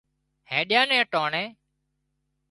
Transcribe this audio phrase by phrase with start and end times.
[0.49, 1.43] هينڏيا نين ٽانڻي